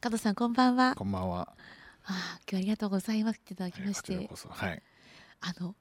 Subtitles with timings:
[0.00, 0.94] 加藤さんこんばんは。
[0.94, 1.56] こんばんは。
[2.04, 3.40] あ今日ありがとうございます。
[3.50, 4.82] いただきまして、はい、はい、
[5.40, 5.74] あの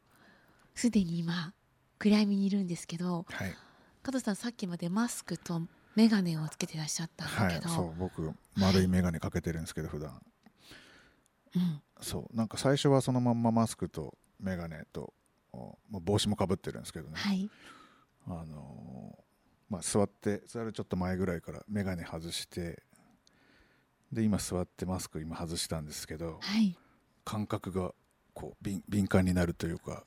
[0.73, 1.53] すでに今
[1.99, 3.53] 暗闇にいるんですけど、はい、
[4.01, 5.61] 加藤さんさっきまでマスクと
[5.95, 10.21] 眼鏡をつけてらっしゃったんだけど、はい、そう僕丸い眼鏡かけてるんですけど、はい、普段。
[11.55, 15.13] うん、そうなんか最初はそのまんまマスクと眼鏡と
[15.89, 17.49] 帽子もかぶってるんですけどね、はい、
[18.27, 19.19] あの
[19.69, 22.83] まあ、座って座るちょっと前ぐらいから眼鏡外して
[24.15, 26.75] で今座ってマスク今外したんですけど、はい、
[27.23, 27.93] 感覚が
[28.33, 30.03] こう敏敏感になるというか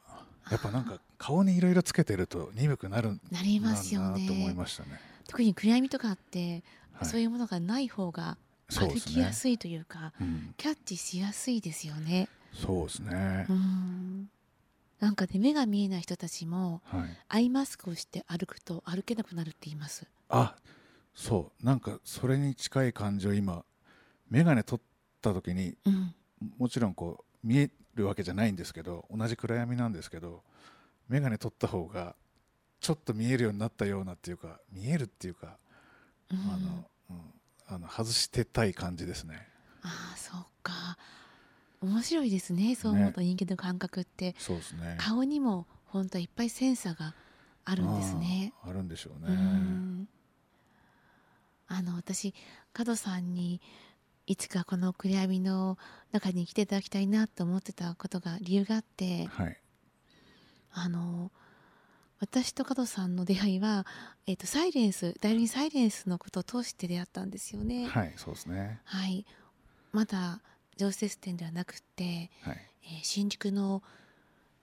[0.50, 4.26] やっぱなんか顔にいろいろつけてると鈍くなるなりますよね。
[4.26, 5.00] と思いましたね。
[5.26, 12.28] 特に暗闇とかって、はい、そういうものがない方が歩きやすいというか、ねうん、キャッチしやすいですよね。
[12.54, 13.46] そうですね。
[13.48, 14.30] うん。
[15.00, 20.06] なんかね目が見えない人たちも、はい、アイマスクをして歩くと歩けなくなるって言います。
[20.28, 20.56] あ
[21.14, 21.66] そう。
[21.66, 23.64] なんかそれに近い感情今
[24.30, 24.84] 眼鏡取っ
[25.20, 26.14] た時に、うん、
[26.58, 30.42] もちろんこう見えるわけじゃないんですけど同じ暗闇なんですけど
[31.08, 32.14] 眼鏡取った方が
[32.80, 35.56] ちょっと見えるようになったようなっていうか見えるっていうか、
[36.30, 37.16] うん、あの、うん、
[37.66, 39.48] あの外してたい感じですね。
[39.82, 40.96] ああそうか。
[41.80, 44.96] 面白いですねそう思うと人間の感覚って、ね、そうですね。
[45.00, 47.14] 顔にも本当はいっぱいセンサーが
[47.64, 48.52] あるんですね。
[48.64, 49.34] あるんでしょうね。
[49.34, 50.08] う
[51.68, 52.34] あの私
[52.72, 53.60] 角さんに
[54.28, 55.78] いつかこの暗闇の
[56.12, 59.56] 中に来ていただきたいなと思ってたことが理由があって、はい、
[60.70, 61.32] あの
[62.20, 63.86] 私と加藤さんの出会いは、
[64.26, 67.86] えーと、サイレンスダイオリンサイレンスのことを通して出会ったんですよね。
[67.86, 68.80] はいそうですね。
[68.84, 69.24] はい。
[69.92, 70.42] まだ
[70.76, 73.82] 常設店ではなくて、はい、えー、新宿の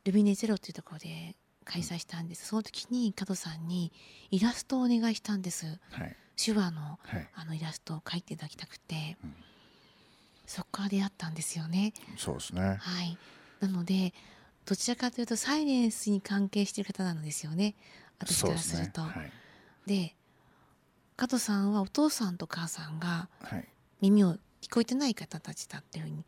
[0.03, 3.91] ルミネゼロというところで開催したんです、うん、その時に加藤さんに
[4.29, 6.99] イラストをお願いしたんです、はい、手話の,、
[7.33, 9.17] あのイラストを描いていただきたくて。
[9.23, 9.35] うん
[10.45, 11.93] そこから出会ったんですよね。
[12.17, 12.77] そうですね。
[12.79, 13.17] はい。
[13.59, 14.13] なので
[14.65, 17.75] どちらかというとサイレンスに関係している方なんですよね。
[18.19, 19.01] 私からすると。
[19.85, 20.15] で、ねはい、
[21.17, 23.29] 加藤さんはお父さんと母さんが
[24.01, 26.23] 耳を聞こえてない方たちだっていうふうに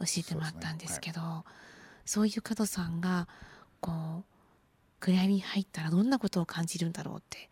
[0.00, 1.50] 教えてもらったんですけど、はい
[2.06, 3.28] そう、ねはい、いう加藤さんが
[3.80, 4.24] こう
[5.00, 7.50] 暗闇に入ったらどんなことを感じるんだろうって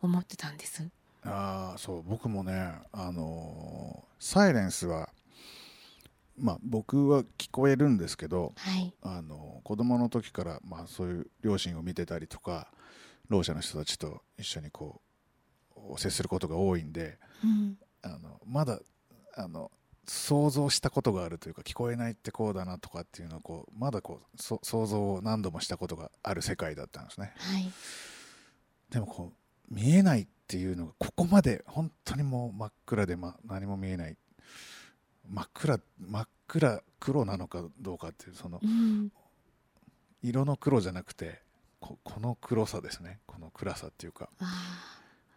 [0.00, 0.88] 思ってたんです。
[1.22, 5.08] ああそう僕もねあのサイレンスは
[6.36, 12.68] まあ、僕は聞こえるんですけど、はい、あの子供の時から、まあ、そういう両親を見てたりとか
[13.28, 15.00] ろう者の人たちと一緒にこ
[15.90, 18.80] う接することが多いんで、うん、あのまだ
[19.36, 19.70] あの
[20.06, 27.32] 想像したことがあるというか聞こえないってこうだなとかっていうのをこうまだこう想像を何度もしたことがある世界だったんですね。
[27.36, 27.70] はい、
[28.90, 34.16] でもこう見えないっていうのがここまで本当にもう真っ暗で、ま、何も見えない
[35.28, 39.10] 真っ暗真っ暗黒なのかどうかっていうその、うん、
[40.22, 41.40] 色の黒じゃなくて
[41.80, 43.20] ここの黒さですね。
[43.26, 44.30] この暗さっていうか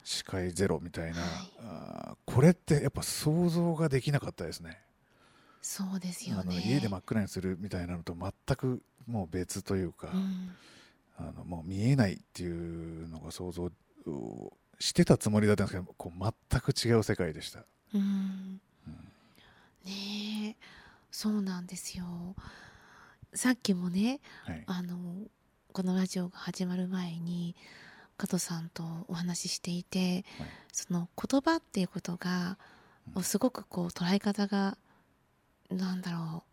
[0.05, 1.29] 視界ゼロみたいな、はい、
[1.61, 4.79] あこれってやっぱ想像ができなかったですね。
[5.61, 6.61] そうですよね。
[6.65, 10.55] 家で真っ暗にするみたいなのと全くもう別というか、うん、
[11.17, 13.69] あのもう見えないっていうのが想像
[14.79, 17.65] してたつもりだったんですけどこう全く違う世界でした。
[17.93, 18.61] うん
[19.87, 20.55] ね。
[21.11, 22.05] そうなんですよ。
[23.33, 24.97] さっきもね、はい、あの
[25.71, 27.55] このラジオが始まる前に
[28.17, 32.57] 加藤さんとお話ししていて、はい、その言葉っていうことが、
[33.15, 34.77] うん、すごくこう捉え方が
[35.69, 36.47] なんだろう。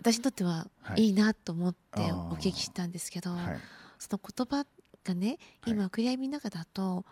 [0.00, 1.10] 私にとってはい。
[1.10, 3.58] いなと思ってお聞きしたんですけど、はい、
[3.98, 4.64] その言葉
[5.04, 7.04] がね今暗闇の中だと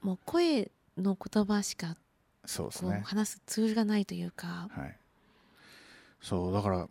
[0.00, 1.96] もう声の言葉しか
[2.44, 3.02] そうですね。
[3.04, 4.96] 話すツールがないというか、はい、
[6.20, 6.88] そうだから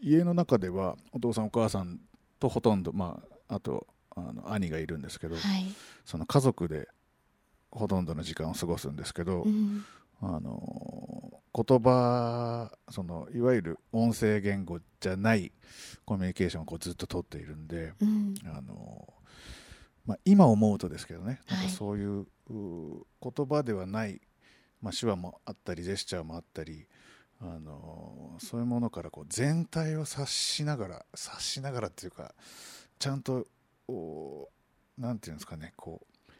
[0.00, 2.00] 家の中ではお父さんお母さん
[2.38, 3.86] とほとんどまああと
[4.16, 5.66] あの兄がいるんですけど、はい、
[6.04, 6.88] その家族で
[7.70, 9.84] ほとんどの時間を過ごすんですけど、うん、
[10.20, 15.52] あの言葉そのいわゆる音声言語じゃない
[16.04, 19.06] コミュニケーションをこうずっと取っているんで、うん、あの
[20.06, 24.20] まあ、今思うとですけどね、なんかそういう言葉ではない
[24.82, 26.86] まあ、手話もあったりジェスチャーもあったり
[27.42, 32.34] あのそういうものからこう全体を察しながら察しながらっていうか
[32.98, 33.46] ちゃんと
[34.98, 36.32] 何て言うんですかねこう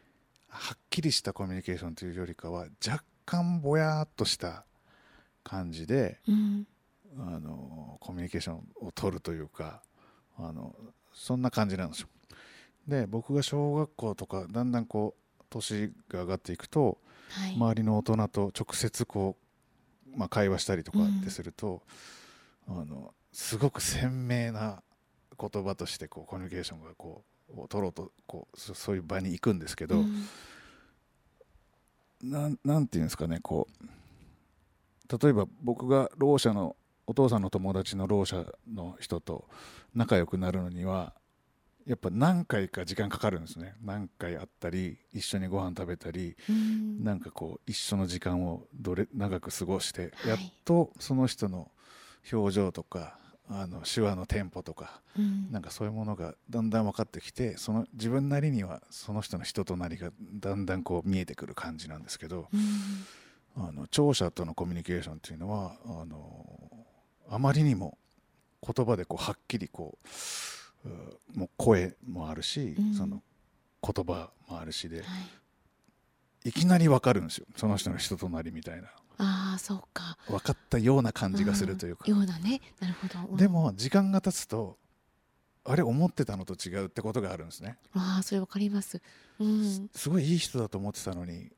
[0.47, 4.65] はっきりしたコミュニケーションというよりかは若干ぼやっとした
[5.43, 6.67] 感じで、うん、
[7.17, 9.81] あのコミュニケーションを取るというか
[10.37, 10.75] あの
[11.13, 12.07] そんな感じなんですよ。
[12.87, 16.95] で僕が小学校とかだんだんこう年が上がっていくと、はい、
[17.55, 19.41] 周りの大人と直接こう
[20.15, 21.81] まあ、会話したりとかってすると、
[22.67, 24.81] うん、あのすごく鮮明な
[25.39, 27.23] 言葉としてこうコミュニケーションがこ
[27.55, 30.25] う取ろうとこうそういう場に行くんですけど、うん、
[32.23, 36.75] ななんていうんですかねこう例えば僕がろう者の
[37.07, 39.45] お父さんの友達のろう者の人と
[39.93, 41.13] 仲良くなるのには
[41.85, 43.73] やっぱ何回か時間かかるんですね。
[43.83, 51.71] 何回会ったり一緒にご飯食べたり、うん、なんかこう一緒の時間をどれ長く過ごして、はい、やっとその人の
[52.31, 53.17] 表情とか
[53.49, 66.45] あの手話のテンポとか、うん、なんかそういうものがだんだん分かってきてその自分なりにはその人の人となりがだんだんこう見えてくる感じなんですけど、うん、あの聴者とのコミュニケーションっていうのはあの
[67.29, 67.97] あまりにも
[68.65, 70.07] 言葉でこうはっきりこう
[71.33, 73.21] もう声もあるし、うん、その
[73.81, 75.03] 言葉もあるしで、は
[76.45, 78.89] い、いきなり分かるんですよその人の人となりみたいな。
[79.17, 80.17] あそうか。
[80.27, 82.09] 分かったような感じがするというか。
[82.09, 82.59] ようなね。
[82.79, 84.77] なるほど、うん、でも時間が経つと
[85.63, 87.77] あれ思ってたのと違うってことがあるんですね。
[87.93, 88.99] ああそれ分かります、
[89.39, 91.51] うん、すごいいい人だと思ってたのに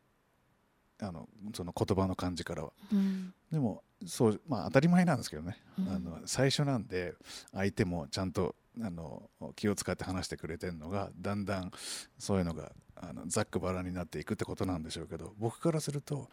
[0.99, 7.13] あのその言葉の感じからは、うん、でもそうまあ当たり前なんですけどね、うん、あの最初なんで
[7.53, 11.71] 相手もちゃんとあの気を使って話してくれてるのがだんだん
[12.17, 16.29] そういうのがあのざっくばらんになっていくってことなんでしょうけど僕からすると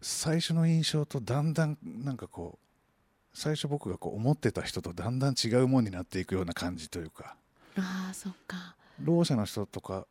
[0.00, 7.36] 最初の印象とだんだんなんかこう最初僕がこう思ってた人とだんだん違うもんになっていくような感じというか
[7.76, 10.06] あそっかろう者の人とか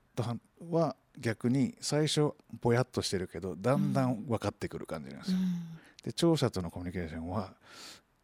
[0.70, 5.38] は逆に最初ぼやっとしてるけどだんだん分かってくる感じなんですよ。
[5.38, 7.54] うん、で聴者とのコミュニケーションは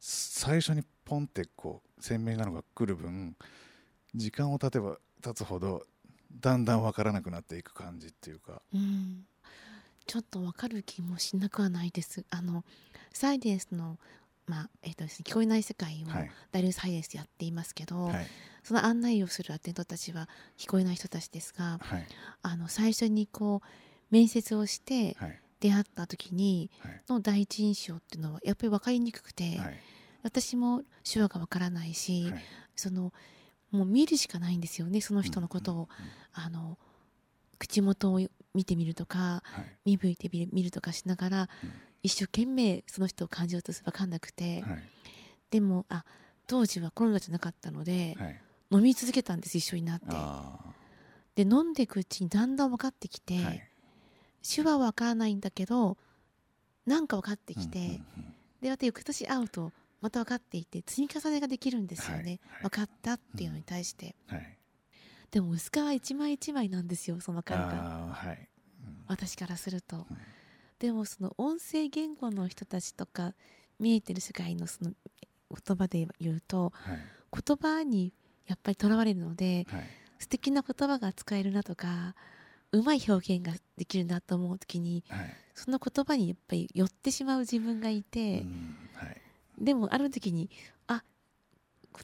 [0.03, 3.35] 最初にポンってこう鮮明なのが来る分
[4.15, 5.83] 時間を経てば経つほど
[6.39, 9.25] だんだん分からなくなっていく感じっていうか、うん、
[10.07, 12.25] ちょっと分かる気もしなくはないです。
[12.31, 12.63] あの
[13.13, 13.99] サイデンスの、
[14.47, 16.07] まあえーとですね、聞こえない世界を
[16.51, 18.27] ダイルサイエンスでやっていますけど、はい、
[18.63, 20.27] その案内をするアテントたちは
[20.57, 22.07] 聞こえない人たちですが、はい、
[22.41, 23.67] あの最初にこう
[24.09, 25.15] 面接をして
[25.61, 26.69] 出会った時に
[27.07, 29.59] の第一印象っていうのはやっぱり分かりにくくて、
[30.23, 32.33] 私も手話が分からないし、
[32.75, 33.13] その
[33.71, 35.89] もう見るしかないんですよねその人のことを、
[36.33, 36.77] あの
[37.59, 38.19] 口元を
[38.53, 39.43] 見てみるとか、
[39.85, 41.49] 見向いてみるとかしながら、
[42.03, 44.63] 一生懸命その人を感じようとす分かんなくて、
[45.51, 46.03] でもあ
[46.47, 48.17] 当時はコロナじゃなかったので、
[48.71, 50.07] 飲み続けたんです一緒になって。
[51.35, 53.63] で飲んでいくうちにだんだん分かってきて、はい、
[54.43, 55.97] 手話は分からないんだけど
[56.85, 58.01] なんか分かってきて、うんうんうん、
[58.61, 59.71] でまた翌年会うと
[60.01, 64.39] また分かっていて積み重ねができるんですよね、はいはい、分かったっていうのに対して、うん、
[65.29, 68.47] でも薄皮一枚一枚なんですよその感が、はい。
[68.83, 70.17] うん、私からすると、うん、
[70.79, 73.33] でもその音声言語の人たちとか
[73.79, 74.91] 見えてる世界のその
[75.51, 76.71] 言葉で言うと、
[77.31, 78.13] 言葉に
[78.47, 79.83] やっぱりとらわれるので、はい、
[80.19, 82.15] 素敵な言葉が使えるなとか
[82.71, 88.45] うまい表現ができるなと思う時に、はい、その言葉にやっぱり寄ってしまう自分がいて、
[88.93, 89.21] はい、
[89.59, 90.49] でもある時に
[90.87, 91.03] あ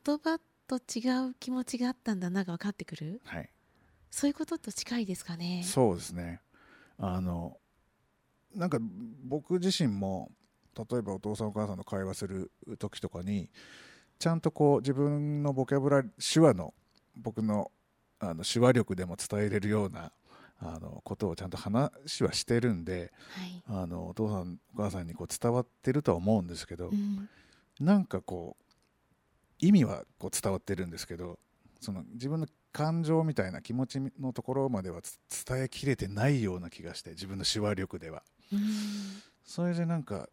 [0.05, 3.49] 言葉と違う気持ちがあったんだなが分かってくる、はい、
[4.11, 5.63] そういうことと近いですかね。
[5.63, 6.41] そうですね。
[6.99, 7.57] あの
[8.55, 8.79] なんか
[9.23, 10.31] 僕自身も
[10.75, 13.49] 例えばお父さんお母さんと会話する時とかに
[14.19, 16.73] ちゃんとこう自分のボキャブラ手話の
[17.15, 17.71] 僕の
[18.19, 20.11] あの手話力でも伝えれるような
[20.59, 23.11] あのことをちゃんと話はしてるんで、
[23.67, 27.29] はい、あのお父さんお母さんにこう伝わってるとは思うんですけど、うん、
[27.79, 28.63] なんかこう
[29.59, 31.39] 意味はこう伝わってるんですけど
[31.79, 35.01] その自分の感情みたいな気持ちのところまでは
[35.45, 38.23] 伝えきれてないような気がして自分の手話力では。
[38.53, 38.59] うん、
[39.43, 40.29] それでなんか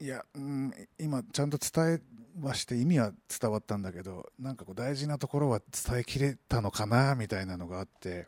[0.00, 8.26] いや、うん、今ちゃんと伝えはして意味は伝わったんだけどなんかこう大事なところは伝えきれたのかなみたいなのがあって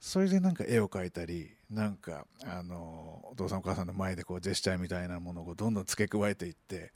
[0.00, 6.92] それでなんか絵を描いたりなんかあのお父さんお母さんの前でこうジェスチャーみたいなものをどんどん付け加えていって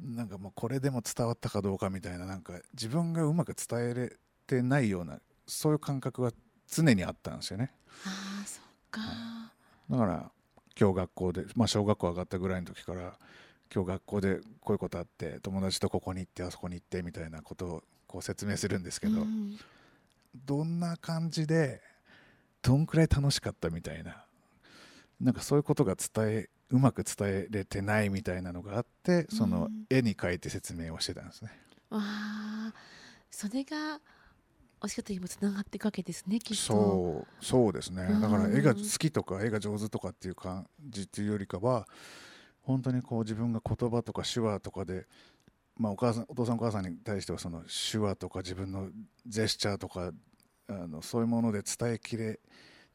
[0.00, 6.32] なんかもうこれでも伝わったかどうかみたいななんか自分がうまく伝えれてないようなそういう感覚は
[6.68, 7.72] 常にあったんですよね。
[8.06, 9.00] あそっか、
[9.90, 10.30] だから
[10.78, 13.18] 今日学校で、まあ、小学校上がったぐらいの時から
[13.72, 19.58] 今日学校でこういうことあって友達とここに行ってあそこに行ってみたいなことをこう説明するんですけど、うん、
[20.34, 21.80] どんな感じで
[22.62, 24.24] どんくらい楽しかったみたいな。
[25.20, 31.50] なんかそういうことが伝えうまく伝えれてないみたいなのがあってその絵に描いて説明をしてたんですね。
[31.90, 32.74] うん、わあ。
[33.30, 34.00] それが
[34.80, 36.62] お仕事にもつながっていくわけですねきっと。
[36.62, 37.44] そう。
[37.44, 38.08] そうですね。
[38.20, 41.86] だから絵が好きとか絵が上手とかっていう感じっていうよりかは
[42.62, 45.06] 本当にこう自分が言葉とか手話とかで、
[45.76, 48.88] まあ、お母さんお父さんお母さんに対してはその手話とか自分の
[49.26, 50.10] ジェスチャーとか
[50.72, 52.40] あのそういうもので伝えきれ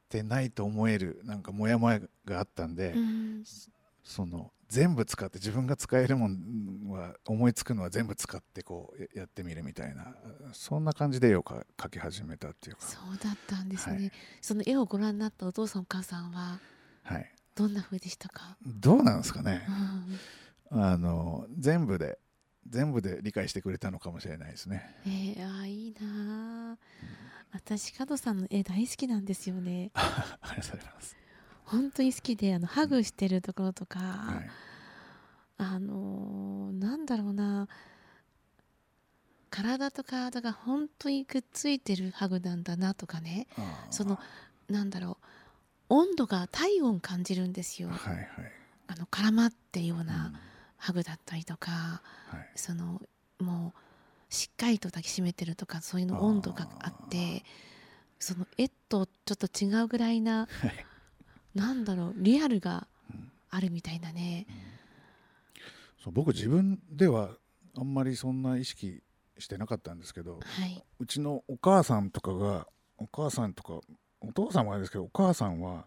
[0.09, 3.43] てないと思えるなんかモヤモヤがあったんで、うん、
[4.03, 10.13] その全部使って自分が使えるもんは思いつくのは全部使ってこうやってみるみたいな
[10.51, 12.81] そんな感じで絵を描き始めたっていうか。
[12.81, 16.59] そうだったんですね、はい、その絵をご覧になったお父さんお母さんは、
[17.03, 18.57] はい、どんな風でしたか？
[18.65, 19.65] どうなんですかね、
[20.71, 22.19] うん、あの全部で
[22.69, 24.83] 全部で理解してくれたのかもしれないですね。
[25.05, 26.77] えー、あいいな、うん、
[27.51, 29.91] 私加さんの絵大好きなんですよね。
[29.95, 31.15] ありがとうございます。
[31.65, 34.49] 本当に好きであのハグしてるところとか、はい、
[35.57, 37.67] あのー、なんだろうな。
[39.49, 43.47] 体と体が本当にくっついてるハグなんだなとかね。
[43.89, 44.19] その
[44.69, 45.25] なんだろう。
[45.89, 48.27] 温度が体温感じるんですよ、はいはい、
[48.87, 50.33] あの絡まってるような
[50.75, 52.01] ハグだったりとか、
[52.33, 53.01] うんその
[53.39, 53.86] もう
[54.29, 57.43] しっかりと抱きしめてるとかそういうの温度があって
[58.19, 60.85] その絵とちょっと違うぐらいな、はい。
[61.57, 62.87] なんだろうリアルが
[63.49, 64.55] あるみたいなね、うん、
[66.03, 67.31] そう僕自分では
[67.75, 69.01] あんまりそんな意識
[69.39, 72.67] してなかったんですけど、はい、うちのお母さんとかが
[72.97, 73.79] お母さんとか
[74.21, 75.85] お父さんもあれですけどお母さんは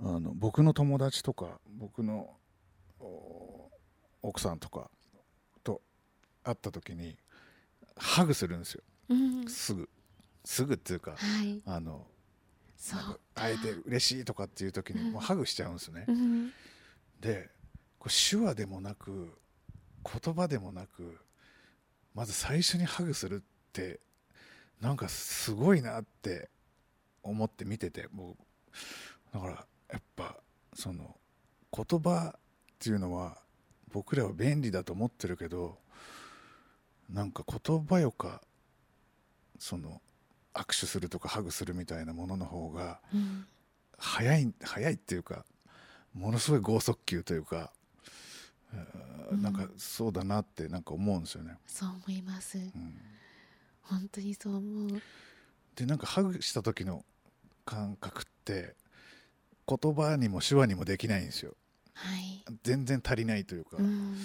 [0.00, 2.30] あの僕の友達とか僕の
[4.22, 4.90] 奥さんとか
[5.64, 5.80] と
[6.44, 7.16] 会った時に
[7.96, 9.88] ハグするんですよ、うん、すぐ。
[10.44, 12.06] すぐっていうか、はい、あの
[13.34, 16.04] 会えて嬉しいとかっていう時にもうハグしちゃうんですね。
[16.06, 16.52] うん、
[17.20, 17.50] で
[17.98, 19.36] こ手話でもなく
[20.04, 21.18] 言葉でもなく
[22.14, 24.00] まず最初にハグするって
[24.80, 26.48] なんかすごいなって
[27.22, 28.36] 思って見てても
[29.32, 30.36] うだからやっぱ
[30.74, 31.16] その
[31.72, 32.40] 言葉っ
[32.78, 33.38] ていうのは
[33.92, 35.78] 僕らは便利だと思ってるけど
[37.10, 38.42] なんか言葉よか
[39.58, 40.00] その
[40.54, 43.00] 握手するとかハグするみたいなものの方が
[43.98, 45.44] 早い、うん、早いっていうか
[46.14, 47.70] ものすごい剛速球というか、
[49.30, 51.58] うん、なんかそうだなってなんか思うんですよね。
[51.66, 53.00] そう思います、うん、
[53.82, 55.02] 本当にそう思う。
[55.74, 57.04] でなんかハグした時の
[57.66, 58.74] 感覚って
[59.68, 61.54] 言葉にも手話にもできないんですよ。
[61.92, 64.16] はい、全然足りないというか、うん、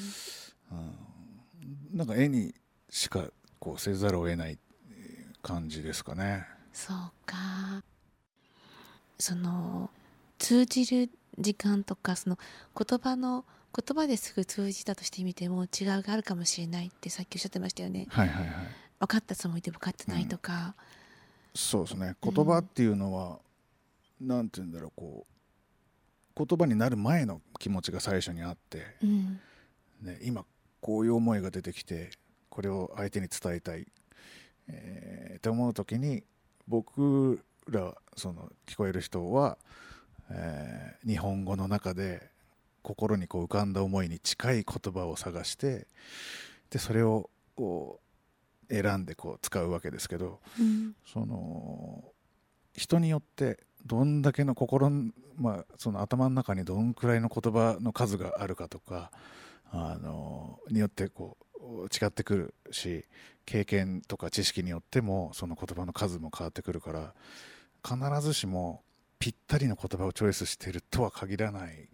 [0.72, 2.54] うん、なんか絵に
[2.92, 3.24] しか
[3.60, 4.60] こうせざるを得ない
[5.42, 6.46] 感じですかね。
[6.74, 7.84] そうか
[9.18, 9.90] その
[10.38, 12.38] 通じる時間とかその
[12.78, 18.08] 言葉の言葉ですぐ通じたとしてみても違うがあるかもしれないってさっきおっしゃってましたよね。
[18.10, 18.54] はいはいはい。
[19.00, 20.54] 分かったつもりで分かってないとか。
[20.54, 20.74] うん、
[21.56, 22.16] そうですね。
[22.22, 23.40] 言葉っていうのは、
[24.20, 25.26] うん、なんて言うんだろうこ
[26.36, 29.40] う言葉になる前の気持ちが最初にあって、うん、
[30.02, 30.46] ね今
[30.82, 32.10] こういう思いが出てきて
[32.52, 33.88] これを相手に伝えたい。
[34.68, 36.24] えー、って思う時に
[36.68, 39.58] 僕らその聞こえる人は、
[40.30, 42.30] えー、日本語の中で
[42.84, 45.88] 心にこう浮かんだ思いに近い言葉を探して
[46.70, 47.30] でそれを
[48.70, 52.04] 選んでこう使うわけですけど、うん、その
[52.76, 54.90] 人によってどんだけの心、
[55.36, 59.12] まあ、その頭の中にどんくらいの言葉の数があるかとか
[59.72, 61.46] あのによってこう
[61.92, 63.06] 違ってくるし
[63.46, 67.14] 経験とか知識によってもその言葉の数も変わってくるから
[67.84, 68.84] 必ずしも
[69.20, 71.90] ぴったりの言葉をチョイスしているとは限らない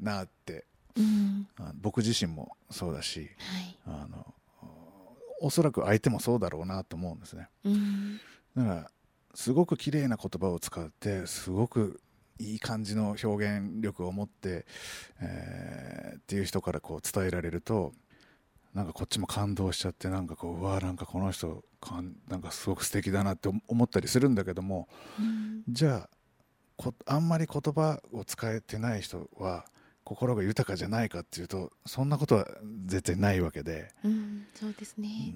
[0.00, 0.64] なって、
[0.96, 1.46] うん、
[1.80, 4.34] 僕自身もそうだし、はい、あの
[5.40, 7.48] おそらく相手もそうだろうなと思うんですね。
[7.64, 8.20] うん、
[8.56, 8.90] だから
[9.34, 12.00] すごく綺麗な言葉を使ってすごく
[12.38, 14.66] いい感じの表現力を持って、
[15.20, 17.92] えー、っていう人からこう伝えられると
[18.74, 24.88] なんかこっちも感動しちゃってなんかこううわなんかこの人かんなんかすごく素敵だなって思ったりするんだけども、
[25.18, 26.10] うん、じゃあ
[27.06, 29.66] あんまり言葉を使えてない人は
[30.04, 32.46] 心が豊かじゃないかっていうとそんなことは
[32.86, 35.34] 絶対ないわけで、うん、そうですね、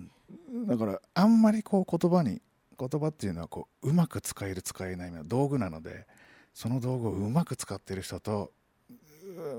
[0.53, 2.41] うん、だからあんまりこう言葉に
[2.79, 6.07] 言葉っていうのはこううまく使える使えないの道具なので
[6.53, 8.51] その道具をうまく使ってる人と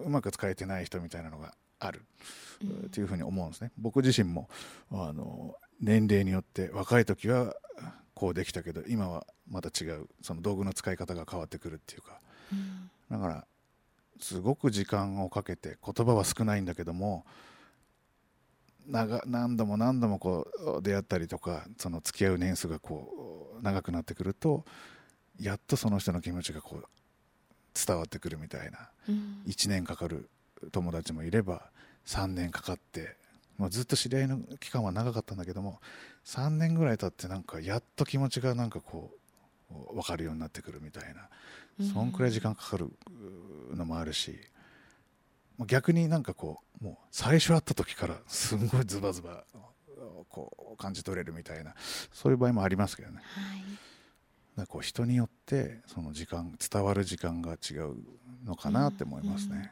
[0.05, 2.05] うまく使えてない人みたいなのがある。
[2.91, 3.71] というふうに思うんですね。
[3.77, 4.49] 僕自身も
[4.91, 7.55] あの年齢によって若い時は
[8.15, 12.19] こうできたけど今はまた違うその道具の使い方が変わってくるっていうか、
[12.51, 13.45] うん、だから
[14.19, 17.25] すごく時間をかけて言葉は少ないんだけども
[18.87, 20.47] 長何度も何度もこ
[20.79, 24.65] う出会ったりとかその付き合う年数がこう長くなってくると
[25.39, 26.85] やっとその人の気持ちがこう
[27.85, 30.29] 伝わってくるみたいな、うん、1年かかる
[30.71, 31.69] 友達もいれば
[32.05, 33.15] 3年かかって、
[33.57, 35.79] まあ、ずっと知り合いの期間は長かったんだけども
[36.25, 39.11] 3年ぐらい経ってなんかやっと気持ちがなんかこ
[39.71, 41.27] う分かるようになってくるみたいな、
[41.93, 42.89] そんくらい時間かかる
[43.75, 44.39] のもあるし、
[45.65, 49.43] 逆になんかこうもう最初会った時からすんごいズバズバ
[50.29, 51.73] こう感じ取れるみたいな
[52.13, 53.17] そういう場合もありますけどね。
[53.17, 53.87] はい
[54.57, 57.95] だこう人によってその時間伝わる時間が違う
[58.43, 59.55] のかなって思いますね。
[59.55, 59.69] うんうん、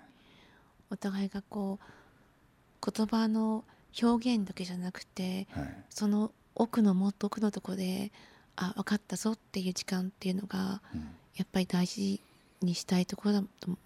[0.89, 3.63] お互いがこう言葉の
[4.01, 8.11] 表現だけじゃなくて、はい、その奥のもっと奥のところで
[8.55, 11.01] あ分かったぞっていう時間っていうのが、うん、
[11.35, 12.21] やっぱり大事
[12.61, 13.77] にしたいところだと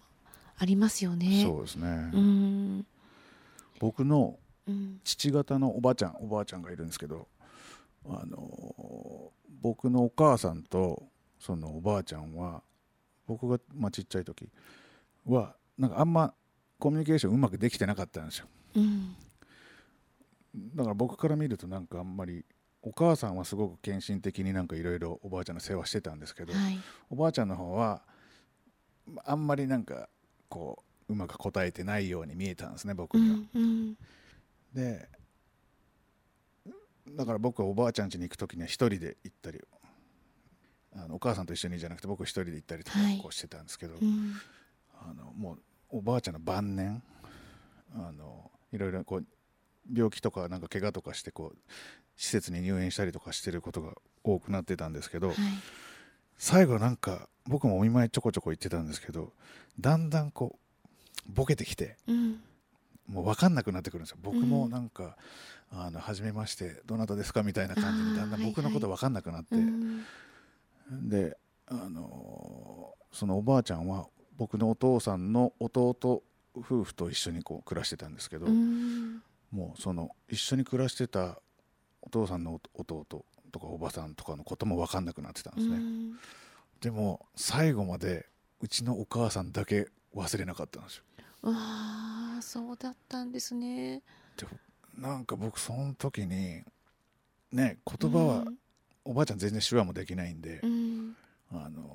[0.58, 1.44] ありますよね。
[1.44, 2.86] そうですね、うん、
[3.79, 4.38] 僕の
[5.03, 7.27] 父方のおばあちゃんおばあちゃんがいるんですけど
[8.08, 11.03] あの僕のお母さんと
[11.39, 12.62] そのおばあちゃんは
[13.27, 14.50] 僕がまあちっちゃい時
[15.25, 16.34] はなんかあんま
[16.79, 19.15] コミュニケーションうまくできてなかったんですよ、うん、
[20.75, 22.45] だから僕から見るとなんかあんまり
[22.81, 28.01] お母さんはすごく献身的になんかいろいろおばあちゃんの世話してたんですけど、はい、おばあちゃんの方は
[29.25, 30.07] あんまりなんか
[30.48, 33.36] こううまく答えてないように見えたんですね僕には。
[33.36, 33.98] うんうん、
[34.74, 35.09] で
[37.17, 39.59] だから僕はおばあちゃん家に行く時には一人で行ったり
[40.95, 44.33] あのお母さんと一緒にじゃなくて僕一人で行ったりとかこうしてたんですけど、はいうん、
[45.01, 45.59] あのもう
[45.89, 47.01] おばあちゃんの晩年
[47.96, 49.25] あのいろいろこう
[49.91, 51.58] 病気とかなんか怪我とかしてこう
[52.15, 53.93] 施設に入院したりとかしてることが
[54.24, 55.38] 多くなってたんですけど、はい、
[56.38, 59.31] 最後なんか僕もお見舞いちょこちょこ行ってたんですけど
[59.79, 62.41] だんだんこうボケてきて、うん、
[63.08, 64.17] もう分かんなくなってくるんですよ。
[64.22, 65.15] 僕もなんか、
[65.72, 74.08] うん、あの初めましてどなたですかみたいな感じにだんだん僕のこと分かんなくなって、はいはい、であのそのおばあちゃんは
[74.39, 76.24] 僕のお父さんの弟
[76.55, 81.39] 夫婦と一緒にこう暮らしてたんですけど、うん、もうその一緒に暮らしてた
[82.01, 86.14] お父さんの弟とかおばさんとかのことも分かんなくなってたんですね、うん、
[86.79, 88.27] でも最後まで
[88.61, 91.03] うちのお母さんだけ忘れなかったんですよ。
[91.42, 94.01] わあそうだったんですね。
[94.37, 94.48] で
[94.98, 96.64] なんか僕その時に
[97.51, 98.46] ね言葉は、
[99.03, 101.16] おばあちゃん全然手話もできないんで、うん、
[101.51, 101.89] あの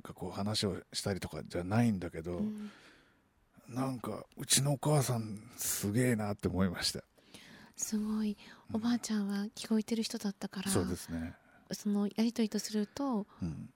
[0.00, 2.70] なんかこう話をしたりとかじゃないんだけど、うん、
[3.68, 7.00] なんかうちのお母さんすげえなって思いました。
[7.76, 8.38] すごい。
[8.72, 11.34] おばあちゃんは聞こえてる人だったから、そうですね。
[11.72, 13.68] そのやり取りとすると、うん、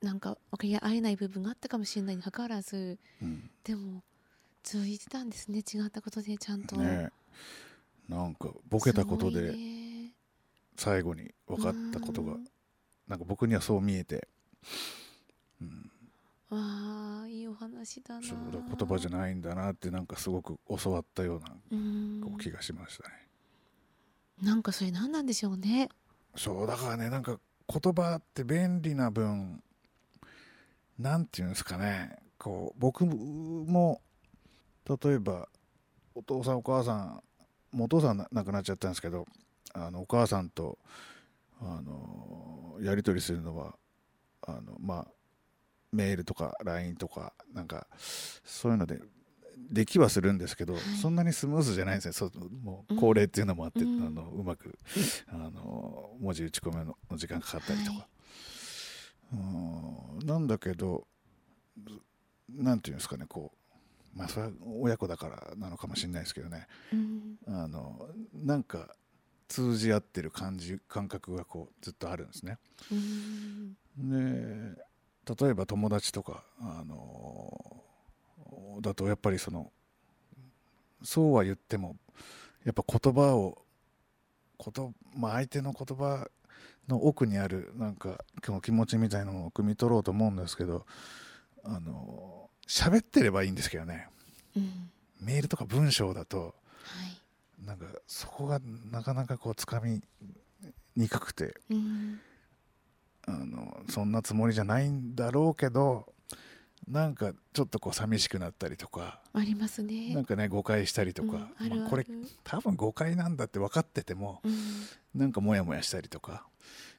[0.00, 4.02] なんか分かり合えない部分があったかもしれないにかかわらず、うん、でも
[4.62, 7.10] 通じてたんですね違ったことでちゃんと、ね、
[8.08, 9.54] なんかボケたことで
[10.76, 12.36] 最後に分かったことが
[13.06, 14.26] なんか僕にはそう見えて、
[15.60, 15.90] うん、
[16.50, 23.14] わあいいお話だなそうだ言葉じゃないんだなってなんかすごく教わったような気がしましたね。
[24.42, 25.88] なんかそれ何なんでしょうね。
[26.36, 29.62] そうだからねなんか言葉って便利な分
[30.98, 32.16] なんていうんですかね。
[32.38, 34.00] こう僕も
[34.88, 35.48] 例えば
[36.14, 37.22] お父さんお母さん
[37.72, 39.26] もうお父さん亡くなっちゃったんですけど
[39.74, 40.78] あのお母さんと
[41.60, 43.74] あのやり取りするのは
[44.46, 45.15] あのまあ
[45.96, 47.86] メールとか LINE とかなんか
[48.44, 49.00] そういうので
[49.70, 52.30] できはするんですけど、はい、そんなにスムーズじゃないんですねそう
[52.62, 54.78] もう高齢っていうのもあって、うん、あのうまく
[55.28, 59.36] あの文字打ち込めの時間かかったりとか、はい、
[60.20, 60.26] うん。
[60.26, 61.06] なんだけど
[62.48, 63.52] なんていうんですかねこ
[64.14, 68.94] うまあそれは親子だからなのかもしれないですけどね、うん、あのなんか
[69.48, 72.58] 通じ合ってる感じ感覚がこうずっとあるんですね。
[72.90, 72.94] う
[74.02, 74.82] ん、で
[75.28, 77.82] 例えば友達とか、あの
[78.80, 79.72] だとやっぱりその
[81.02, 81.96] そうは言っても
[82.64, 83.58] やっぱ言葉を
[84.58, 86.28] ことまあ、相手の言葉
[86.88, 90.86] の奥にあるなんか今日気持ちみたいなのを汲み取ろうと思うんですけど
[91.64, 94.08] あの喋ってればいいんですけどね、
[94.56, 96.52] うん、メールとか文章だと、は
[97.62, 98.60] い、なんかそこが
[98.90, 100.00] なかなかこうつかみ
[100.96, 102.20] にくくて、うん、
[103.26, 106.06] あのそんなつもりじゃないんだろうけど
[106.88, 110.14] なんかちょっとこう寂しくなったりとかありますね。
[110.14, 112.06] なんかね誤解したりとか、うん、まあ、これ
[112.44, 116.46] 多分誤解なんだって分かってても、うん、なんかモヤモヤしたりとか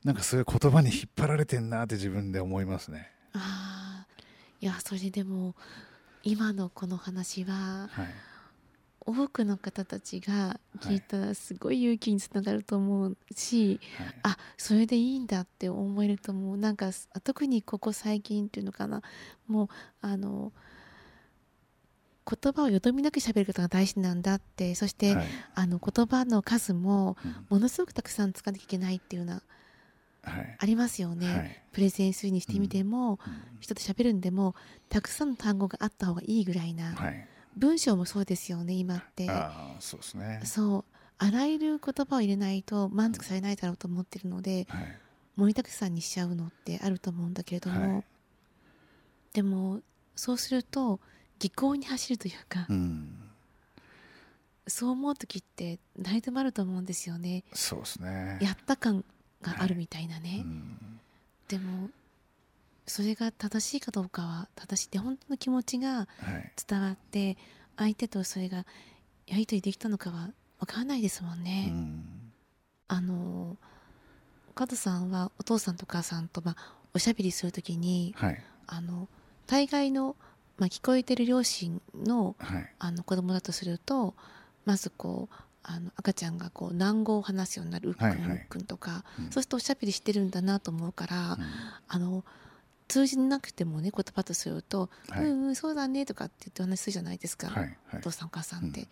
[0.04, 3.10] なんかそういう言葉に引っ張られてんなって自分で思いますね。
[3.34, 4.06] あ
[4.60, 5.56] いやそれでも
[6.24, 8.08] 今のこの話は、はい
[9.08, 16.58] 多くの方たちが聞いたらすごい勇気につながると思うし、はい、あそれでいいんだって思えると思う。
[16.58, 16.89] なんか
[17.24, 19.02] 特にここ最近っていうのかな。
[19.48, 19.67] もう
[20.02, 20.52] あの
[22.30, 24.76] 言葉をよどみなく喋ることが大事なんだって。
[24.76, 27.15] そして、はい、あの言葉の数も
[27.50, 29.41] ものすごくたくさん使わなきゃいけないっていうような、
[30.24, 33.20] はい、ありますよね、はい、プレゼンするにしてみても、うん、
[33.62, 34.54] 人と喋るんでも
[34.89, 36.93] たくさんの単語があった方がいいぐらいな、
[37.58, 39.28] 文章もそうですよね今って。
[39.80, 40.41] そうですね。
[40.46, 40.86] そう。
[41.20, 44.67] あらゆる言葉を入れないと満足されないだろうと思ってるので、
[45.36, 48.04] 盛りだくさんにしちゃうのってあると思うんだけれども、
[49.34, 49.82] でも
[50.15, 51.00] そうすると
[51.39, 53.10] 技巧に走るというか、うん、
[54.67, 57.43] そう思う時って誰でもあると思うんですよね。
[57.54, 58.38] そうですね。
[58.41, 59.04] やった感
[59.41, 60.30] があるみたいなね。
[60.30, 60.39] はい。
[60.39, 61.00] うん、
[61.48, 61.89] でも
[62.88, 64.88] それが正しいかどうかは正しい。
[64.88, 66.08] って本当の気持ちが
[66.67, 67.38] 伝わって、はい、
[67.78, 68.65] 相手とそれが
[69.28, 71.67] やり取りできたのかは分からないですもんね。
[71.69, 72.04] うん、
[72.88, 73.58] あの
[74.56, 79.08] 加藤さんはお父さんとお母さんと、まあ、おしゃべりするときに、はい、あの
[79.45, 80.15] 大概の
[80.58, 84.15] まあ、聞こえてる両親の,、はい、あの子供だとすると
[84.65, 91.38] まずこうあの赤ちゃんがこう難語を話すようになるうっくんうっくんとか、はいはい、そうするとおしゃべりしてるんだなと思うから、うん、
[91.88, 92.23] あの
[92.88, 98.82] 通じなくてもね言葉とすると「はい、うんうんそうだね」とかって言ってお話するじゃないですか、はいはい、お父さんお母さんって。
[98.82, 98.88] うん、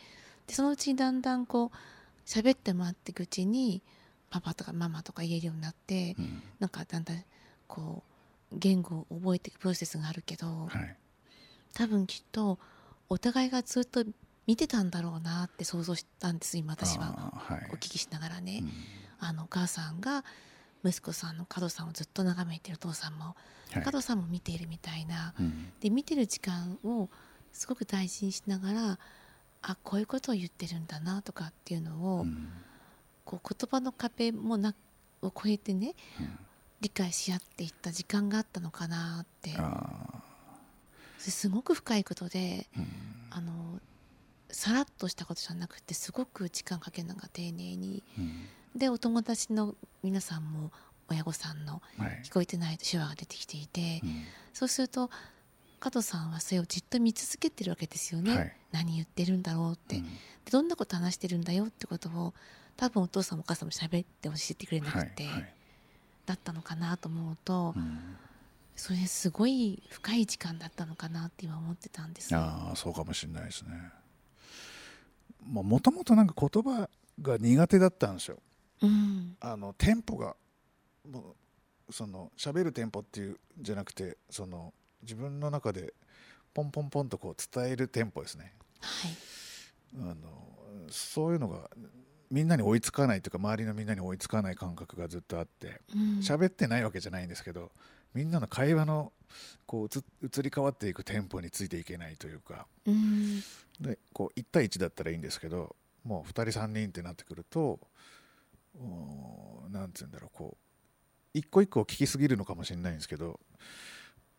[0.47, 1.77] でそのうちにだんだんこう
[2.25, 3.81] 喋ってもらっていくうちに
[4.29, 7.23] パパとかママとか言えるようになって、うん、なんかだんだん
[7.67, 8.03] こ
[8.51, 10.97] う言語を覚えていくプロセスがあるけど、はい、
[11.73, 12.59] 多分きっと
[13.09, 14.03] お互いがずっと
[14.47, 17.33] 見てたんだろうなって想像したんです今私は。
[17.71, 18.63] お聞きしながらね、
[19.19, 20.23] あのお母さんが
[20.83, 23.35] 息子さんの角さんをずっと眺めてるお父さんも、
[23.71, 27.09] はい、角さんも見ているみたいな、うん、で見てる時間を
[27.51, 28.99] すごく大事にしながら
[29.61, 32.49] あこういうことを言ってるんだなとかっていうのを、うん、
[33.23, 34.75] こう言葉の壁もな
[35.21, 36.39] を超えてね、うん、
[36.81, 39.51] 理解し合っていった時間があったのかなって。
[41.31, 42.87] すごく深いことで、うん、
[43.31, 43.79] あの
[44.49, 50.71] さらっとしたことじゃなくてすごく時間かけながら丁寧に、うん、でお友達の皆さんも
[51.09, 51.81] 親御さんの
[52.23, 54.01] 聞こえてない手話が出てきていて、はい、
[54.53, 55.09] そうすると
[55.79, 60.09] 加藤さんはそれをじっと見続けてるわけですよね、はい、何言ってるんだろうって、うん、で
[60.51, 62.33] どんなこと話してるんだよってことを
[62.77, 65.53] 多分お父さんもお母さんも喋って教えてくれなくて、はい、
[66.25, 68.17] だったのかなと思うと、うん、
[68.75, 73.69] それすごい深い時間だったのかなって今思ってたんです、ああそうかもしれないですね。
[75.45, 76.89] もともとなんか言葉
[77.21, 78.37] が苦手だったんですよ、
[78.81, 80.35] うん、あのテンポが
[81.11, 81.35] も
[81.89, 85.93] うその喋るテンポっていうじゃなくてその自分の中で
[86.53, 89.11] ポンポンポンとこう伝えるテンポですね、はい、
[89.99, 90.15] あの
[90.89, 91.69] そういうのが
[92.31, 95.81] みんなに追いつかないというか周りのみんなに追いつかない感覚がずっとあって
[96.21, 97.71] 喋、うん、ってないわけじゃないんですけど
[98.13, 99.11] みんなの会話の
[99.65, 103.41] こう移り変わっていくテンポについていけないというか、うん、
[103.79, 107.79] でこう1対1だったらいいんですけどもう2人3人ってなってくると
[109.69, 110.64] 何て言うんだろうこう
[111.35, 113.41] 一個一個聞きすぎるのかもしれないんですけど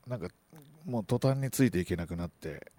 [0.07, 0.29] なんか
[0.87, 2.73] もう途端についていけなくなって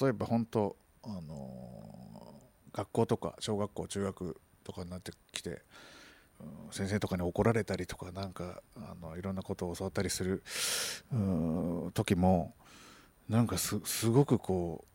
[0.00, 2.40] 例えば本当あの、
[2.72, 5.60] 学校とか小学校中学とかになってきて
[6.70, 10.42] 先生とかに怒られたりとかなんかあのいろんなことを教わったりする
[11.92, 12.54] 時も
[13.28, 13.78] なんかす
[14.08, 14.86] ごくこ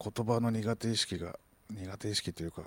[0.00, 1.38] う言葉の苦手意識が
[1.70, 2.62] 苦手意識というか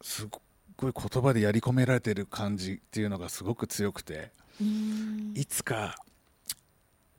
[0.00, 0.42] すごく
[0.76, 4.30] ごい言葉でやり込められてる感じっていうのがすごく強くて
[5.34, 5.96] いつか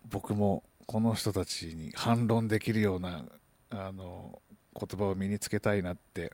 [0.10, 3.26] 僕もこの人たちに反論できるような
[3.70, 4.42] あの
[4.74, 6.32] 言葉を身につけたいなって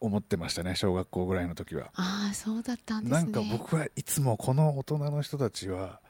[0.00, 1.90] 思ってましたね小学校ぐらいの時は。
[1.94, 3.22] ああそうだったんですね。
[3.22, 6.00] なんか僕はいつもこの大人の人たちは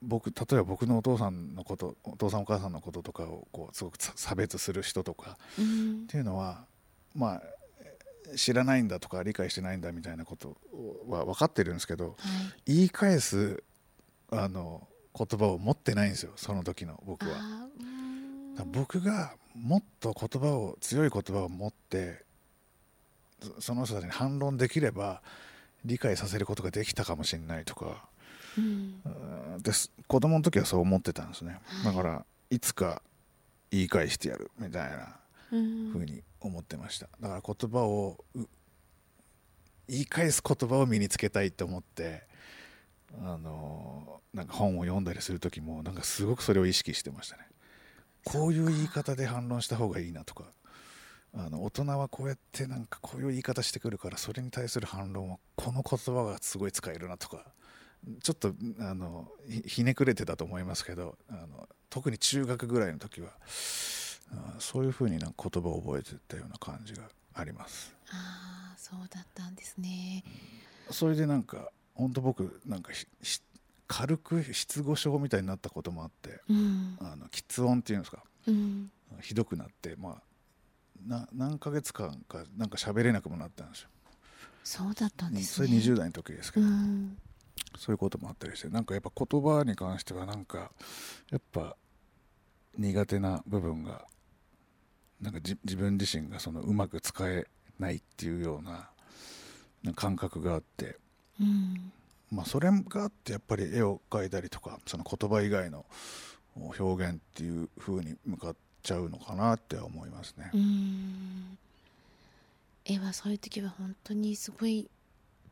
[0.00, 6.64] 僕例えば僕のお父さんのことお父さんお母さんのこととかをこうすごく差別する人とか、うん、っていうのは
[7.14, 7.42] まあ
[8.36, 10.56] 知らないんだとか理解してないんだみたいなこと
[11.08, 12.10] は分かってるんですけど、は
[12.66, 13.62] い、言い返す
[14.30, 14.86] あの
[15.16, 17.68] 言葉を持ってないんですよその時の僕は。
[18.72, 22.24] 僕がもっと言葉を強い言葉を持って
[23.60, 25.22] その人たちに反論できれば
[25.84, 28.04] 理解させることができたかもしれないとか、
[28.56, 29.92] うん、です。
[30.08, 33.00] 子供の時はそう思ってたんですね、はい、だからいつか
[33.70, 35.16] 言い返してやるみたいな
[35.50, 37.08] ふうに思ってました。
[37.20, 38.24] だから言葉を
[39.88, 42.22] 言い返す言葉を身につけたいと思って
[43.22, 47.48] あのなんか本を読んだりする時もなんかすごくそれを意識してましたね。
[48.24, 50.44] こういう言い方で反論した方がいいなとか
[51.34, 57.44] あの大人はこうやってなんかこういう言い方してくるからそれに対する反論はこの言葉がすごい使えるなとか
[58.22, 59.28] ちょっとあの
[59.66, 63.30] ひねくれてたと思いますけどあの特に中学ぐらいの時は
[64.58, 67.94] そういうふうになんか言葉を覚えてたような感じがあります。
[68.10, 70.24] ああそうだったんですね。
[70.90, 72.90] それでなんか本当僕なんか
[73.86, 80.22] 軽く失語症みたいになったこともあって、うん、あの喫音っていうんですか、うん、ひどくなってまあ
[81.06, 83.88] な何ヶ月間かなんか喋れなくもなったんですよ。
[84.64, 87.16] そうだったんです、ね、それ20代の時ですけど、うん、
[87.78, 90.70] そういうこともあったりしてなんかやっぱ言葉に関してはなんか
[91.30, 91.74] やっぱ
[92.76, 94.06] 苦手な部分が
[95.20, 97.46] なんか自分自身がそのうまく使え
[97.78, 98.90] ないっていうような
[99.94, 100.96] 感覚があって、
[101.40, 101.92] うん、
[102.30, 105.86] まあ、それがあってやっぱり絵を描いたりとかその言葉以外の
[106.56, 110.50] 表現っていう風に向かっちゃうのかなって思いますね。
[112.84, 114.88] 絵はそういう時は本当にすごい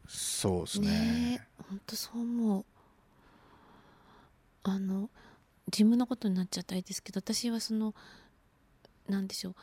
[0.08, 0.88] そうですね。
[0.88, 2.64] ね本当そう思う。
[4.64, 5.10] あの
[5.66, 7.94] 自分のことになっちゃったりですけど私はその
[9.08, 9.54] なんでしょう。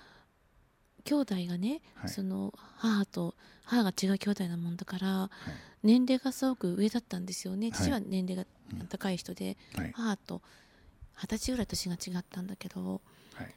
[1.05, 5.51] 兄弟がね、はい、その母と母が違う兄弟なもんだから、はい、
[5.83, 7.71] 年齢がすごく上だったんですよね。
[7.71, 10.41] 父は年齢が高い人で、はい、母と
[11.15, 13.01] 二十歳ぐらい年が違ったんだけど、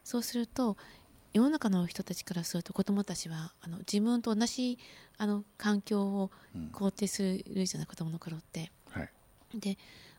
[0.02, 0.76] そうすると
[1.32, 4.78] 世の中の人たちからすると子どもたちはあの自分と同じ
[5.18, 6.30] あの環境を
[6.72, 8.72] 肯定するじゃない、子どもの頃って。
[9.54, 9.78] で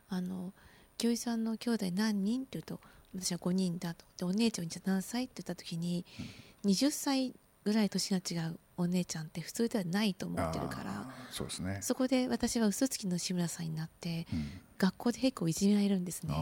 [0.10, 0.54] あの
[0.98, 2.80] 教授さんの兄弟何人って言うと
[3.16, 4.06] 私は5人だと。
[4.18, 5.26] でお姉ちゃんじゃ何歳？
[5.26, 6.06] って言った時に、
[6.64, 16.34] うん、20歳ぐらい年が違うお姉ちゃんって普通ではないと思ってるからそうです、ね、そこで私は嘘つきの志村さんになって、うん、学校で結構いじめられるんですね。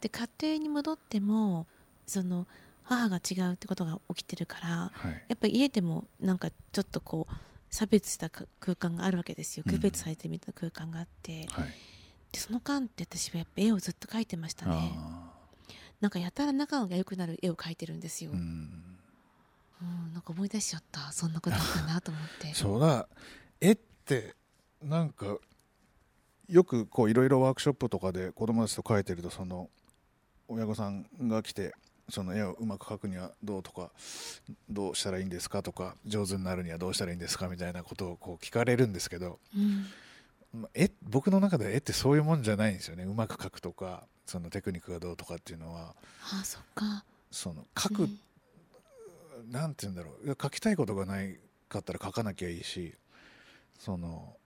[0.00, 1.66] で家庭に戻っても
[2.06, 2.46] その
[2.84, 7.34] 母が違うってことが起きてるから、はい、やっぱり家でもなんかちょっとこう
[7.68, 8.46] 差別した空
[8.76, 9.64] 間があるわけですよ。
[9.68, 11.72] 区別されてみた空間があって、うんはい、
[12.32, 14.92] でその間って私はやっぱ絵をずっと描いてましたね。
[16.00, 18.30] なんかやたら仲が良くなる絵を描いてるんですよ。
[18.32, 21.12] うん、うん、なんか思い出しちゃった。
[21.12, 22.52] そんなことあったなと思って。
[22.54, 23.08] そうだ。
[23.60, 24.36] 絵って
[24.82, 25.38] なんか
[26.48, 29.68] よくこういろいろワークショップとかで子供たちと描いてるとその
[30.48, 31.74] 親御さんが来て
[32.08, 33.90] その絵をうまく描くにはどうとか
[34.70, 43.04] どうしたらいいんですかとか上手になるにはどうしたらいいんですかみたいなことをこう聞かれるんですけど、うん、絵僕の中では絵ってそういうもんじゃないんですよね。
[43.04, 47.02] うまく描くとかそのテクニックがどうとかっていうのはあそっか。
[47.30, 48.18] その書く、うん、
[49.50, 50.36] なんて言うんだろう。
[50.40, 51.38] 書きたいことがない
[51.70, 52.92] かったら書かなきゃいいし
[53.78, 54.36] その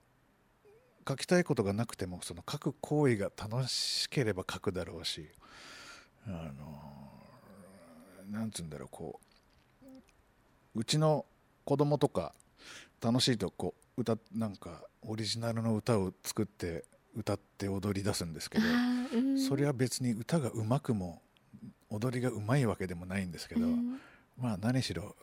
[1.05, 5.27] 書きたいことがなくてもその書く行為が楽しければ書くだろうし
[6.27, 6.81] あの
[8.31, 9.19] なんつうんだろうこ
[10.75, 11.25] ううちの
[11.65, 12.33] 子供とか
[13.01, 18.65] 楽しいとこう歌なんかオリジナルの歌を作って歌って踊り出すんですけど、
[19.13, 21.21] うん、それは別に歌がうまくも
[21.89, 23.99] 踊りがうまいわけでもないんですけど、うん、
[24.37, 25.15] まあ何しろ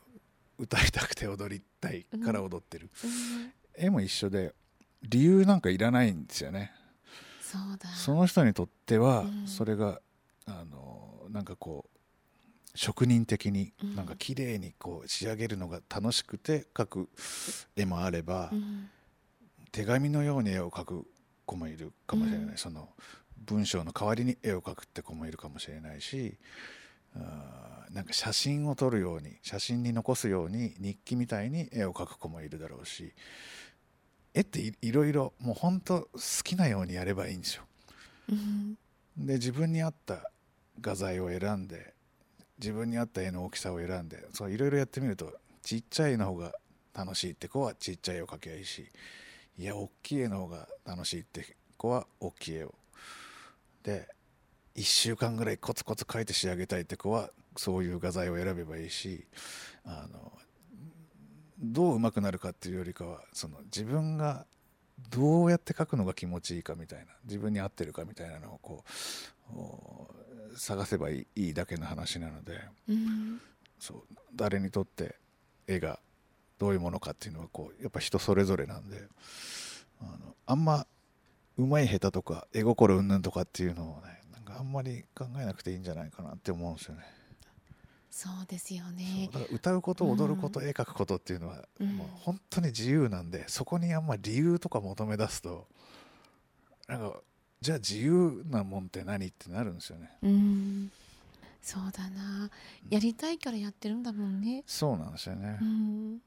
[0.59, 4.55] 歌いたくて踊りたいから踊ってる、うん、絵も一緒で
[5.03, 6.73] 理由なんかいらないんですよね。
[7.97, 10.01] その人にとってはそれが、
[10.47, 11.99] あのなんかこう
[12.77, 17.09] 職人的になんか綺麗にこう仕上げるのが楽しくて描く
[17.75, 18.53] 絵もあれば、
[19.73, 21.07] 手紙のように絵を描く
[21.51, 22.89] 子もいるかもしれない、うん、その
[23.37, 26.37] 文章の代わりに絵を描くって子もいるかもしれないし
[27.17, 33.13] あなんか写真を撮るように写真に残すように日記みたいに絵を描く子もいるだろうし
[34.33, 36.09] 絵っていろいろもう本当好
[36.45, 37.65] きなようにやればいいんですよ。
[38.31, 38.77] うん、
[39.17, 40.31] で自分に合った
[40.81, 41.95] 画材を選んで
[42.61, 45.33] 自分に合った絵の大きさを選んでいろいろやってみると
[45.63, 46.53] ちっちゃいの方が
[46.95, 48.87] 楽しいって子はちっちゃい絵を描けばいいし
[49.61, 52.75] いや大きい絵の方が楽しいって子は大きい絵を
[53.83, 54.09] で
[54.75, 59.27] 1週間ぐらいコツコツ描いて仕上げたいって子はそういう画材を選べばいいし
[59.85, 60.33] あの
[61.59, 64.47] どう上手くなるかっていうよりかはその自分が
[65.11, 68.83] どうやって描くのが気持ちいいかみたいな自分に合ってるかみたいなのをこ
[70.55, 73.43] う探せばいいだけの話なので、うん、
[73.79, 74.03] そう
[74.35, 75.17] 誰にとって
[75.67, 75.99] 絵が
[76.61, 79.09] どういうものかっていうのはこうやっぱ人それぞれなんで
[80.01, 80.87] あのあんま
[81.57, 87.03] うまい下手とか絵心うんぬんとかっていうのをねなんかあんまり考えなくていいんじゃないかなって思うんですよね。
[88.11, 95.67] そうですよね歌うこと踊ること、うん、絵描くことっていうのは、うん、もう本当に自由なんでそこにあんま理由とか求め出すと
[96.89, 97.21] なんか
[97.61, 100.11] じゃあ自由なもんって何ってなるんですよね。
[100.23, 100.91] うん
[101.63, 102.51] そうだな
[102.89, 104.65] やりたいからやってるんだもんね。
[104.67, 105.59] そうなんですよね。
[105.61, 106.19] うん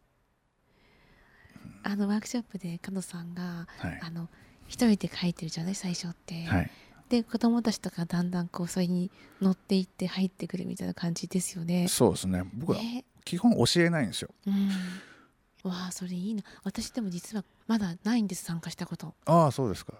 [1.83, 4.29] あのワークショップで加藤さんが、はい、あの
[4.67, 6.71] 一人で書いてるじゃない最初って、はい、
[7.09, 11.87] で子供たちとかだんだんこうそれに乗っていって入ってくるみたいな感じですよね。
[11.87, 12.43] そうですね。
[12.53, 12.79] 僕は
[13.25, 15.69] 基本教えないんですよ、うん。
[15.69, 16.43] わあそれいいな。
[16.63, 19.13] 私でも実はまだないんです参加したこと。
[19.25, 19.93] ああそうですか。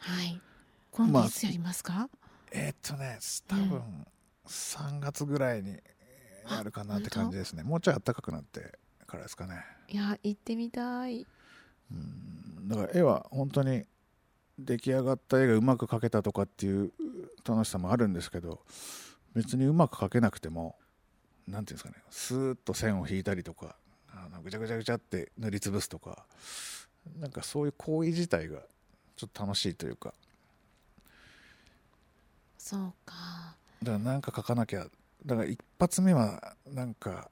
[0.00, 0.40] はい。
[0.90, 2.08] 今度いつやりますか、まあ、
[2.52, 3.82] えー、っとね多分
[4.48, 5.76] 3月ぐらいに
[6.46, 8.78] あるかなって感じですね、もうちょい暖かくなって
[9.10, 9.64] からですかね。
[9.88, 11.26] いや行ってみたい。
[11.90, 12.68] うん。
[12.68, 13.84] だから絵は本当に
[14.58, 16.92] 出来上がった絵がうまく描けたとかっていう
[17.46, 18.60] 楽しさもあるんですけど
[19.34, 20.76] 別にうまく描けなくても
[21.48, 23.76] 何ていうんですかねスーッと線を引いたりとか
[24.12, 26.26] あのぐちゃぐちゃぐちゃって塗りつぶすとか
[27.18, 28.60] なんかそういう行為自体が
[29.16, 30.14] ちょっと楽しいというか。
[32.56, 33.14] そうか。
[33.82, 34.86] だから何か描かなきゃ
[35.26, 37.30] だから一発目はなんか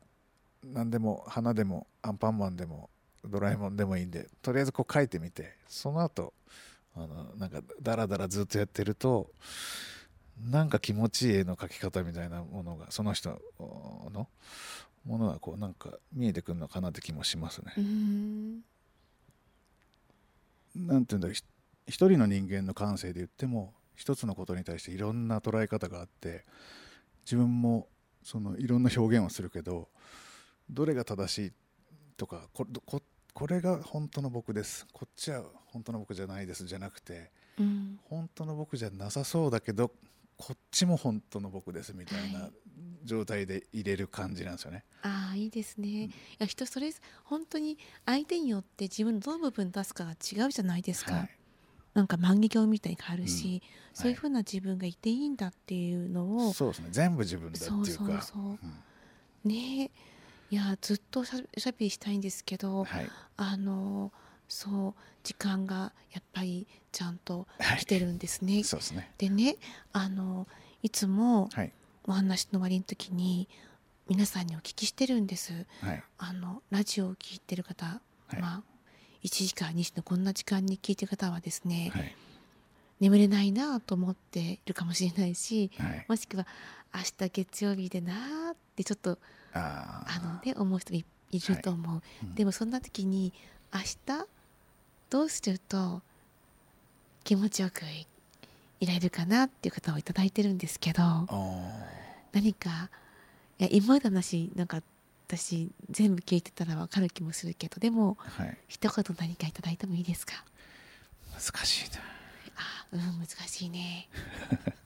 [0.65, 2.91] 何でも花でもアンパンマンでも
[3.25, 6.33] ドラえもんでもいいんでとりあえずこう描いてみてその後
[6.97, 9.31] あのなんかダラダラずっとやってると
[10.51, 14.29] なんか気持ちいい絵の描き方みたいなものがその人の
[15.05, 17.73] ものがこうなんか見えてくるのかなって気もしますね。
[20.77, 26.45] なんていうんだろう一人の人間の感性で言っても一つのことに対していろんな捉え方があって
[27.25, 27.89] 自分も
[28.23, 29.89] そのいろんな表現をするけど
[30.71, 31.53] どれが正しい
[32.17, 33.03] とかここ
[33.33, 34.87] これが本当の僕です。
[34.93, 36.67] こっちは本当の僕じゃないです。
[36.67, 39.93] じゃなくて、うん、本当の僕じゃなさそうだけど
[40.37, 41.95] こっちも本当の僕です。
[41.95, 42.49] みたいな
[43.05, 44.85] 状態で入れる感じなんですよね。
[45.03, 45.89] ああいいですね。
[45.89, 46.93] うん、いや人それ
[47.25, 51.15] 本当に相手によって自分のどの部分出すかが違うじゃないですか。
[51.15, 51.31] はい、
[51.95, 56.89] なんか万華鏡みたいに変わるし、うん、そういうふうな自分がいていいんだっていうのを、そうですね。
[56.91, 57.85] 全部自分だっていうか。
[57.85, 58.43] そうそうそう。
[59.45, 59.91] うん、ね
[60.51, 64.13] いやずっとしゃしゃべりしたいんですけど、はい、あの
[64.49, 67.47] そう時間がやっぱりちゃんと
[67.79, 68.55] 来てるんですね。
[68.55, 69.13] はい、そうですね。
[69.19, 69.57] でね
[69.93, 70.47] あの
[70.83, 71.51] いつも
[72.05, 73.49] お話の終わりの時に
[74.09, 75.53] 皆さんにお聞きしてるんです。
[75.83, 78.01] はい、あのラジオを聞いてる方、
[78.41, 78.63] まあ
[79.23, 81.93] 1時間2時のこんな時間に聞いてる方はですね、
[83.01, 85.71] 眠れないなと思っているかもしれないし、
[86.09, 86.47] もしくは
[86.95, 88.15] 明日月曜日でな
[88.53, 89.19] ってちょっと
[89.59, 92.03] あのね思う人いると思う、はい。
[92.25, 93.33] うん、でもそんな時に
[93.73, 94.27] 明日
[95.11, 96.03] どうすると
[97.25, 97.83] 気持ちよく
[98.81, 101.03] いられるかなっていう方を頂いてるんですけど
[102.33, 102.91] 何か
[103.59, 104.83] いや今までの話なんか
[105.27, 110.45] 私全部聞いてたら分かる気もするけどでも、はい、一言何か頂いてもいいですか？
[111.35, 111.99] 難しいな。
[112.57, 114.09] あうん難しいね。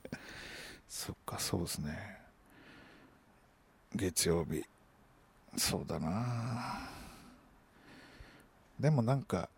[0.89, 2.17] そっかそうですね
[3.95, 4.63] 月曜日。
[5.55, 6.89] そうだな。
[8.79, 9.49] でもなんか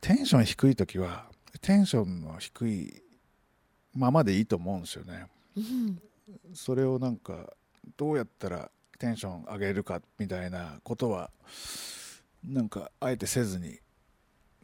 [0.00, 1.26] テンション低い時は
[1.60, 3.02] テンションの低い
[3.94, 6.00] ままでいいと思うんですよね、うん、
[6.54, 7.52] それをなんか
[7.96, 11.30] どうやったらテンション上げるかみたいなことは
[12.44, 13.78] なんかあえてせずに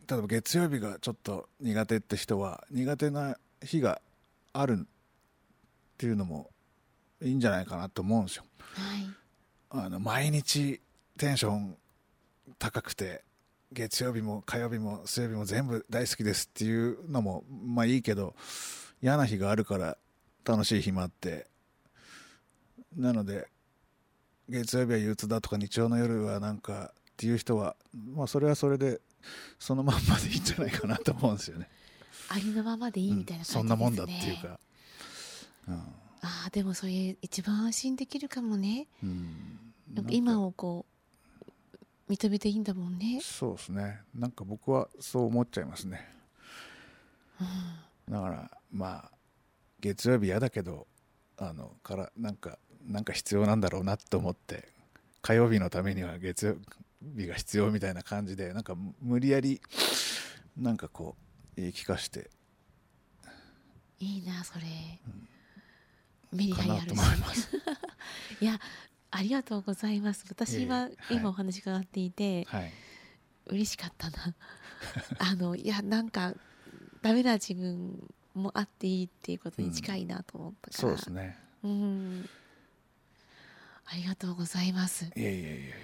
[0.09, 4.01] 例えば月曜日がちょっと苦手って人は苦手な日が
[4.53, 4.87] あるっ
[5.99, 6.51] ていうのも
[7.22, 8.44] いいんじゃないかなと思うんですよ。
[8.59, 10.81] はい、あの毎日
[11.18, 11.76] テンション
[12.59, 13.24] 高くて
[13.72, 18.35] 月曜日も火曜日も水曜日も全部大好きですっていうのもまあいいけど
[19.02, 19.96] 嫌な日があるから
[20.44, 21.46] 楽しい日もあって
[22.96, 23.48] なので
[24.48, 27.76] 月曜日は憂鬱だとか日曜の夜はなんかっていう人は
[28.14, 29.00] まあそれはそれで
[29.59, 31.68] そのまんまでいいんじゃないかなと思うんですよね。
[32.29, 34.61] ありのままでいいみたいな感じですね、うん、そんなもんだっていうか。
[35.68, 39.61] うんああでもそれ一番安心できるかもね、うん、
[40.11, 40.85] 今をこ
[42.09, 43.21] う認めていいんだもんね。
[43.23, 44.01] そうですね。
[44.12, 46.05] なんか僕はそう思っちゃいますね、
[48.09, 49.11] うん、だからまあ
[49.81, 50.89] 月曜日嫌だけど
[51.37, 54.69] あのからなんかなんか必要なんだろうなと思って
[55.23, 56.57] 火曜日のためには月曜
[57.17, 59.61] 日が必要みたいな感じでなんか無理やり
[60.57, 61.15] なんかこ
[61.57, 62.31] う言い聞かして。
[63.99, 64.66] いいなそれ、
[65.07, 65.29] うん
[66.33, 66.99] メリハリあるし
[68.41, 68.61] いや
[69.11, 70.24] ありがとうございます。
[70.29, 72.72] 私は今お話伺っていて、はい、
[73.47, 74.35] 嬉しかったな。
[75.18, 76.35] あのいやなんか
[77.03, 81.39] ダメな自分もあっていいっていうことに近いなと思ったから、うん、そうですね。
[81.62, 82.29] うん。
[83.87, 85.11] ありがとうございます。
[85.16, 85.74] いやいやいや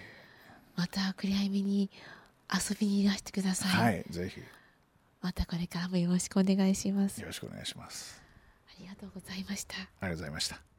[0.77, 1.91] また暗闇に
[2.53, 3.95] 遊びにいらしてください。
[3.95, 4.43] はいぜひ。
[5.21, 7.21] またこれからもよろしくお願いします。
[7.21, 8.21] よろしくお願いします。
[8.21, 8.22] あ
[8.83, 9.77] りがとうございました。
[9.77, 10.72] ありがとうございました。